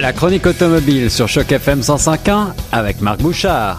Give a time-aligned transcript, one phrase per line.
[0.00, 3.76] La chronique automobile sur Choc FM 105.1 avec Marc Bouchard.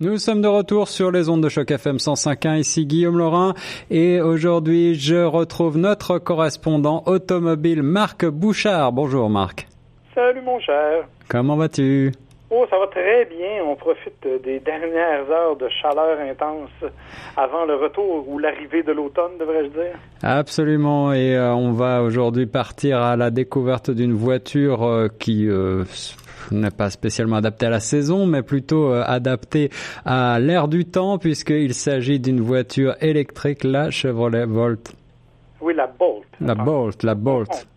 [0.00, 3.54] Nous sommes de retour sur les ondes de Choc FM 105.1, ici Guillaume Laurin,
[3.90, 8.90] et aujourd'hui je retrouve notre correspondant automobile Marc Bouchard.
[8.90, 9.68] Bonjour Marc.
[10.16, 11.06] Salut mon cher.
[11.28, 12.10] Comment vas-tu?
[12.50, 13.62] Oh, ça va très bien.
[13.62, 16.70] On profite des dernières heures de chaleur intense
[17.36, 19.98] avant le retour ou l'arrivée de l'automne, devrais-je dire.
[20.22, 21.12] Absolument.
[21.12, 25.84] Et euh, on va aujourd'hui partir à la découverte d'une voiture euh, qui euh,
[26.50, 29.68] n'est pas spécialement adaptée à la saison, mais plutôt adaptée
[30.06, 34.90] à l'air du temps, puisqu'il s'agit d'une voiture électrique, la Chevrolet Volt.
[35.60, 36.24] Oui, la Bolt.
[36.40, 37.68] La Bolt, la Bolt.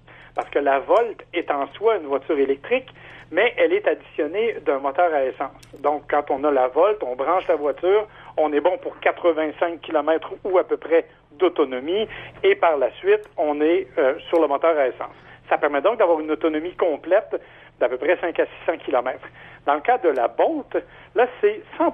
[0.42, 2.88] Parce que la Volt est en soi une voiture électrique,
[3.30, 5.52] mais elle est additionnée d'un moteur à essence.
[5.78, 9.82] Donc, quand on a la Volt, on branche la voiture, on est bon pour 85
[9.82, 12.08] km ou à peu près d'autonomie,
[12.42, 15.14] et par la suite, on est euh, sur le moteur à essence.
[15.48, 17.40] Ça permet donc d'avoir une autonomie complète
[17.80, 19.20] d'à peu près 5 à 600 km.
[19.68, 20.76] Dans le cas de la Bolt,
[21.14, 21.94] là, c'est 100%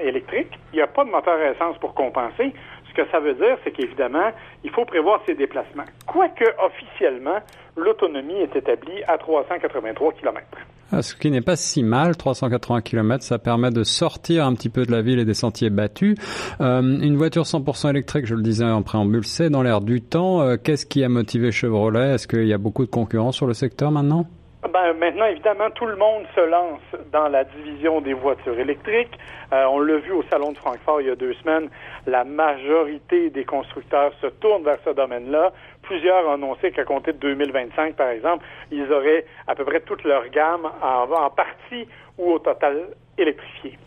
[0.00, 0.52] électrique.
[0.74, 2.52] Il n'y a pas de moteur à essence pour compenser.
[2.96, 4.30] Ce que ça veut dire, c'est qu'évidemment,
[4.64, 5.84] il faut prévoir ses déplacements.
[6.06, 7.38] Quoique, officiellement,
[7.76, 10.46] l'autonomie est établie à 383 km.
[10.92, 14.68] Ah, ce qui n'est pas si mal, 380 km, ça permet de sortir un petit
[14.68, 16.16] peu de la ville et des sentiers battus.
[16.60, 20.40] Euh, une voiture 100% électrique, je le disais en préambule, c'est dans l'air du temps.
[20.40, 22.14] Euh, qu'est-ce qui a motivé Chevrolet?
[22.14, 24.26] Est-ce qu'il y a beaucoup de concurrence sur le secteur maintenant?
[24.68, 26.80] Ben, maintenant, évidemment, tout le monde se lance
[27.12, 29.18] dans la division des voitures électriques.
[29.52, 31.68] Euh, on l'a vu au Salon de Francfort il y a deux semaines.
[32.06, 35.52] La majorité des constructeurs se tournent vers ce domaine-là.
[35.82, 40.04] Plusieurs ont annoncé qu'à compter de 2025, par exemple, ils auraient à peu près toute
[40.04, 42.82] leur gamme en, en partie ou au total
[43.18, 43.78] électrifiée.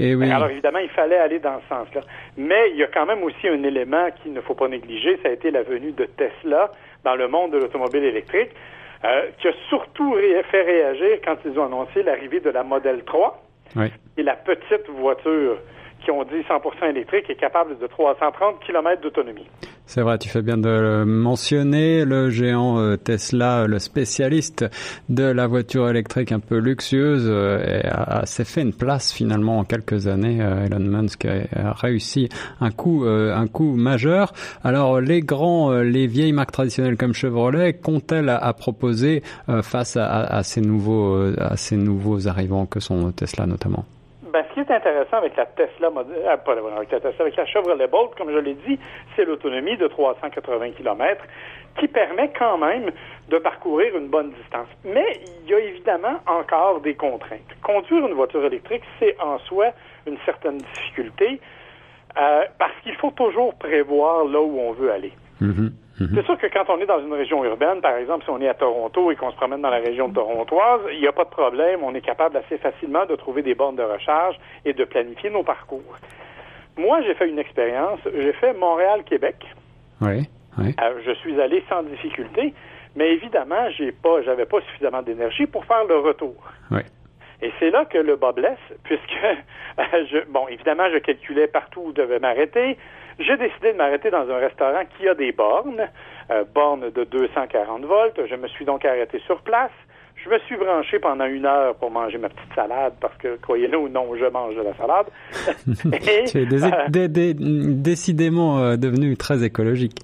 [0.00, 0.30] Et eh oui.
[0.30, 2.02] Alors évidemment, il fallait aller dans ce sens-là.
[2.36, 5.28] Mais il y a quand même aussi un élément qu'il ne faut pas négliger, ça
[5.28, 6.70] a été la venue de Tesla
[7.04, 8.50] dans le monde de l'automobile électrique.
[9.04, 10.16] Euh, qui a surtout
[10.50, 13.40] fait réagir quand ils ont annoncé l'arrivée de la Model 3,
[13.76, 13.92] oui.
[14.16, 15.58] et la petite voiture
[16.00, 19.46] qui ont dit 100% électrique est capable de 330 km d'autonomie.
[19.88, 22.04] C'est vrai, tu fais bien de le mentionner.
[22.04, 24.66] Le géant euh, Tesla, le spécialiste
[25.08, 27.80] de la voiture électrique un peu luxueuse, euh,
[28.24, 30.42] s'est fait une place finalement en quelques années.
[30.42, 32.28] Euh, Elon Musk a, réussi
[32.60, 34.34] un coup, un coup majeur.
[34.62, 39.22] Alors les grands, les vieilles marques traditionnelles comme Chevrolet, qu'ont-elles à, proposer
[39.62, 43.86] face à, à, ces nouveaux, à ces nouveaux arrivants que sont Tesla notamment?
[44.30, 47.46] Ben, ce qui est intéressant avec la Tesla, euh, pas avec la Tesla, avec la
[47.46, 48.78] Chevrolet Bolt, comme je l'ai dit,
[49.16, 51.24] c'est l'autonomie de 380 km
[51.78, 52.90] qui permet quand même
[53.28, 54.68] de parcourir une bonne distance.
[54.84, 57.40] Mais il y a évidemment encore des contraintes.
[57.62, 59.68] Conduire une voiture électrique, c'est en soi
[60.06, 61.40] une certaine difficulté
[62.18, 65.12] euh, parce qu'il faut toujours prévoir là où on veut aller.
[65.40, 65.70] Mm-hmm.
[66.00, 66.10] Mhm.
[66.14, 68.48] C'est sûr que quand on est dans une région urbaine, par exemple, si on est
[68.48, 71.30] à Toronto et qu'on se promène dans la région torontoise, il n'y a pas de
[71.30, 71.80] problème.
[71.82, 75.42] On est capable assez facilement de trouver des bornes de recharge et de planifier nos
[75.42, 75.96] parcours.
[76.76, 77.98] Moi, j'ai fait une expérience.
[78.14, 79.44] J'ai fait Montréal-Québec.
[80.00, 80.28] Oui,
[80.58, 80.74] oui.
[80.80, 82.54] Euh, je suis allé sans difficulté,
[82.94, 86.36] mais évidemment, j'ai pas, j'avais pas suffisamment d'énergie pour faire le retour.
[86.70, 86.80] Oui.
[87.40, 89.18] Et c'est là que le bas blesse, puisque,
[89.78, 92.76] je, bon, évidemment, je calculais partout où je devais m'arrêter.
[93.18, 95.88] J'ai décidé de m'arrêter dans un restaurant qui a des bornes,
[96.30, 98.20] euh, bornes de 240 volts.
[98.28, 99.72] Je me suis donc arrêté sur place.
[100.24, 103.78] Je me suis branché pendant une heure pour manger ma petite salade parce que, croyez-le
[103.78, 105.06] ou non, je mange de la salade.
[106.26, 110.00] tu es euh, décidément euh, devenu très écologique.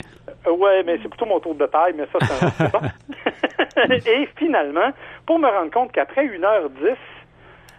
[0.47, 4.07] Oui, mais c'est plutôt mon tour de taille, mais ça, c'est.
[4.07, 4.91] Et finalement,
[5.27, 6.99] pour me rendre compte qu'après une heure dix,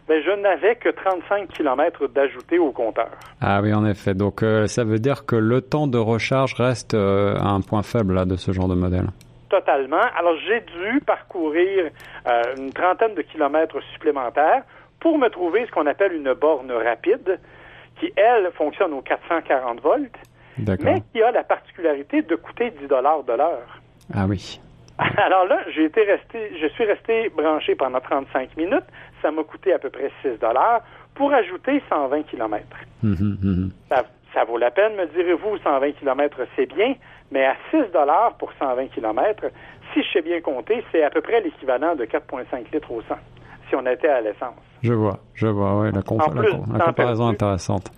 [0.07, 3.09] ben, je n'avais que 35 km d'ajouter au compteur.
[3.41, 4.13] Ah oui, en effet.
[4.13, 8.13] Donc, euh, ça veut dire que le temps de recharge reste euh, un point faible
[8.13, 9.07] là, de ce genre de modèle.
[9.49, 10.01] Totalement.
[10.17, 11.89] Alors, j'ai dû parcourir
[12.27, 14.63] euh, une trentaine de kilomètres supplémentaires
[14.99, 17.39] pour me trouver ce qu'on appelle une borne rapide
[17.99, 20.17] qui, elle, fonctionne aux 440 volts,
[20.57, 23.81] mais qui a la particularité de coûter 10 dollars de l'heure.
[24.13, 24.59] Ah oui.
[25.17, 28.85] Alors là, j'ai été resté, je suis resté branché pendant 35 minutes.
[29.21, 30.81] Ça m'a coûté à peu près 6 dollars
[31.15, 32.77] pour ajouter 120 kilomètres.
[33.03, 33.71] Mhm, mhm.
[33.89, 36.95] ça, vaut la peine, me direz-vous, 120 kilomètres, c'est bien,
[37.31, 39.45] mais à 6 dollars pour 120 kilomètres,
[39.93, 43.15] si je sais bien compter, c'est à peu près l'équivalent de 4,5 litres au 100
[43.69, 44.55] si on était à l'essence.
[44.83, 47.91] Je vois, je vois, oui, la, la comparaison intéressante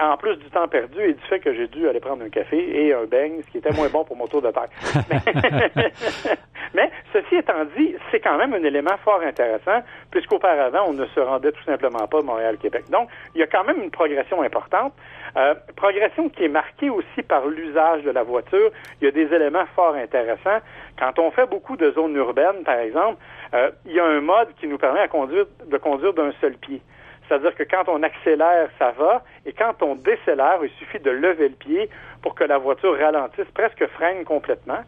[0.00, 2.56] en plus du temps perdu et du fait que j'ai dû aller prendre un café
[2.56, 4.68] et un beigne, ce qui était moins bon pour mon tour de terre.
[6.74, 11.06] Mais, ceci Ceci étant dit, c'est quand même un élément fort intéressant, puisqu'auparavant, on ne
[11.06, 12.84] se rendait tout simplement pas Montréal-Québec.
[12.90, 14.92] Donc, il y a quand même une progression importante.
[15.36, 18.70] Euh, progression qui est marquée aussi par l'usage de la voiture.
[19.00, 20.60] Il y a des éléments fort intéressants.
[20.98, 23.16] Quand on fait beaucoup de zones urbaines, par exemple,
[23.54, 26.54] euh, il y a un mode qui nous permet à conduire, de conduire d'un seul
[26.56, 26.82] pied.
[27.28, 31.48] C'est-à-dire que quand on accélère, ça va, et quand on décélère, il suffit de lever
[31.48, 31.88] le pied
[32.22, 34.80] pour que la voiture ralentisse, presque freine complètement,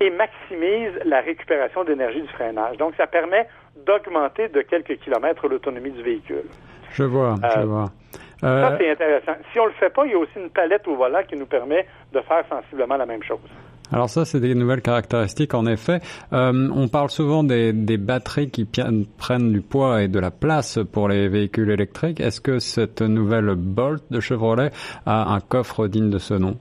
[0.00, 2.76] et maximise la récupération d'énergie du freinage.
[2.76, 3.46] Donc, ça permet
[3.86, 6.44] d'augmenter de quelques kilomètres l'autonomie du véhicule.
[6.92, 7.86] Je vois, je euh, vois.
[8.40, 9.32] Ça, euh, c'est intéressant.
[9.52, 11.46] Si on le fait pas, il y a aussi une palette au volant qui nous
[11.46, 13.38] permet de faire sensiblement la même chose.
[13.92, 16.00] Alors ça, c'est des nouvelles caractéristiques en effet.
[16.32, 20.78] Euh, on parle souvent des, des, batteries qui prennent du poids et de la place
[20.92, 22.20] pour les véhicules électriques.
[22.20, 24.70] Est-ce que cette nouvelle Bolt de Chevrolet
[25.06, 26.56] a un coffre digne de ce nom?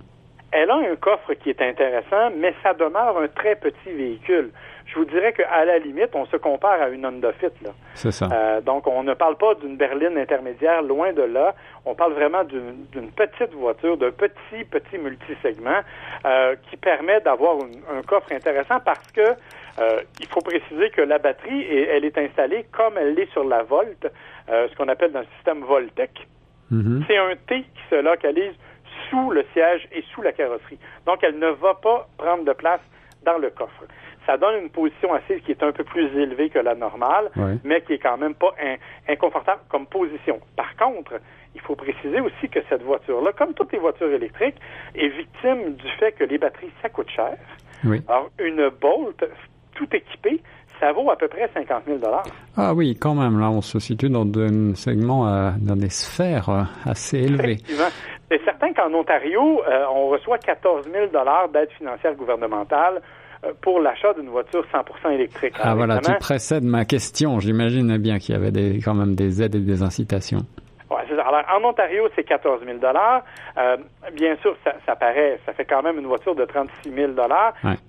[0.51, 4.49] Elle a un coffre qui est intéressant, mais ça demeure un très petit véhicule
[4.89, 7.51] je vous dirais qu'à la limite, on se compare à une Honda Fit.
[7.61, 7.71] Là.
[7.93, 8.27] C'est ça.
[8.31, 11.53] Euh, donc, on ne parle pas d'une berline intermédiaire, loin de là.
[11.85, 15.81] On parle vraiment d'une petite voiture, d'un petit, petit multisegment
[16.25, 21.19] euh, qui permet d'avoir un coffre intéressant parce que euh, il faut préciser que la
[21.19, 24.11] batterie, elle est installée comme elle l'est sur la Volt,
[24.49, 26.27] euh, ce qu'on appelle dans le système Voltec.
[26.71, 27.03] Mm-hmm.
[27.07, 28.53] C'est un T qui se localise
[29.09, 30.79] sous le siège et sous la carrosserie.
[31.05, 32.81] Donc, elle ne va pas prendre de place
[33.23, 33.83] dans le coffre
[34.29, 37.31] ça donne une position assise qui est un peu plus élevée que la normale,
[37.63, 38.53] mais qui est quand même pas
[39.07, 40.39] inconfortable comme position.
[40.55, 41.19] Par contre,
[41.55, 44.57] il faut préciser aussi que cette voiture-là, comme toutes les voitures électriques,
[44.93, 47.37] est victime du fait que les batteries, ça coûte cher.
[48.07, 49.23] Alors, une Bolt,
[49.73, 50.41] tout équipée,
[50.79, 51.99] ça vaut à peu près 50 000
[52.55, 53.39] Ah oui, quand même.
[53.39, 57.57] Là, on se situe dans un segment, euh, dans des sphères euh, assez élevées.
[58.29, 61.07] C'est certain qu'en Ontario, euh, on reçoit 14 000
[61.51, 63.01] d'aide financière gouvernementale
[63.61, 65.53] pour l'achat d'une voiture 100% électrique.
[65.61, 67.39] Ah voilà, tu précèdes ma question.
[67.39, 70.45] J'imagine bien qu'il y avait des, quand même des aides et des incitations.
[70.89, 73.77] Ouais, Alors, en Ontario, c'est 14 000 euh,
[74.13, 77.11] Bien sûr, ça, ça, paraît, ça fait quand même une voiture de 36 000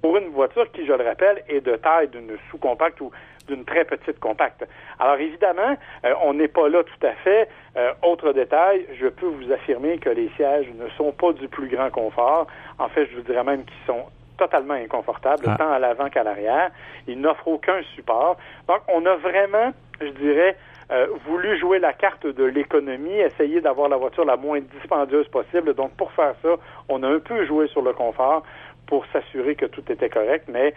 [0.02, 3.10] pour une voiture qui, je le rappelle, est de taille d'une sous-compacte ou
[3.48, 4.66] d'une très petite compacte.
[4.98, 7.48] Alors évidemment, euh, on n'est pas là tout à fait.
[7.76, 11.68] Euh, autre détail, je peux vous affirmer que les sièges ne sont pas du plus
[11.68, 12.46] grand confort.
[12.78, 14.04] En fait, je vous dirais même qu'ils sont
[14.40, 15.56] totalement inconfortable, ah.
[15.58, 16.70] tant à l'avant qu'à l'arrière.
[17.06, 18.36] Il n'offre aucun support.
[18.66, 20.56] Donc, on a vraiment, je dirais,
[20.90, 25.74] euh, voulu jouer la carte de l'économie, essayer d'avoir la voiture la moins dispendieuse possible.
[25.74, 26.56] Donc, pour faire ça,
[26.88, 28.42] on a un peu joué sur le confort
[28.86, 30.74] pour s'assurer que tout était correct, mais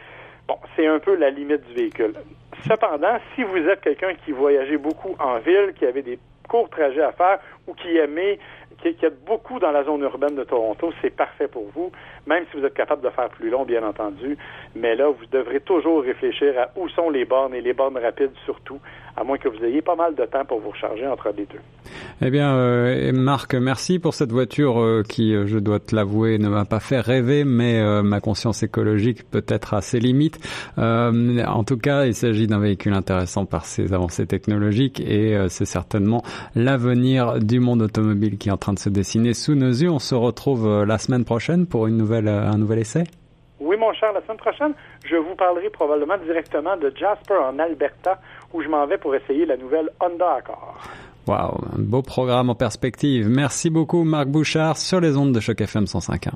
[0.47, 2.13] bon, c'est un peu la limite du véhicule.
[2.67, 7.01] Cependant, si vous êtes quelqu'un qui voyageait beaucoup en ville, qui avait des courts trajets
[7.01, 8.37] à faire ou qui aimait
[8.91, 11.91] qui, est beaucoup dans la zone urbaine de Toronto, c'est parfait pour vous,
[12.27, 14.37] même si vous êtes capable de faire plus long, bien entendu.
[14.75, 18.31] Mais là, vous devrez toujours réfléchir à où sont les bornes et les bornes rapides
[18.45, 18.79] surtout,
[19.15, 21.59] à moins que vous ayez pas mal de temps pour vous recharger entre les deux.
[22.21, 26.37] Eh bien, euh, Marc, merci pour cette voiture euh, qui, euh, je dois te l'avouer,
[26.37, 30.39] ne m'a pas fait rêver, mais ma conscience écologique peut être à ses limites.
[30.77, 36.23] en tout cas, il s'agit d'un véhicule intéressant par ses avancées technologiques et c'est certainement
[36.55, 39.89] l'avenir du monde automobile qui est en train de se dessiner sous nos yeux.
[39.89, 43.03] On se retrouve la semaine prochaine pour une nouvelle, un nouvel essai.
[43.59, 44.73] Oui, mon cher, la semaine prochaine,
[45.05, 48.19] je vous parlerai probablement directement de Jasper en Alberta,
[48.53, 50.79] où je m'en vais pour essayer la nouvelle Honda Accord.
[51.27, 53.29] Wow, un beau programme en perspective.
[53.29, 56.31] Merci beaucoup Marc Bouchard sur les ondes de Choc FM 105.1.